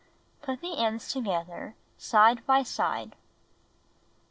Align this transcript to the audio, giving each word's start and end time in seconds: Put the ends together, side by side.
Put 0.41 0.61
the 0.61 0.79
ends 0.79 1.13
together, 1.13 1.75
side 1.95 2.43
by 2.47 2.63
side. 2.63 3.15